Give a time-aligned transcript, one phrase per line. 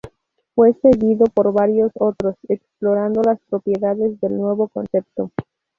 [0.55, 5.29] Fue seguido por varios otros, explorando las propiedades del nuevo concepto.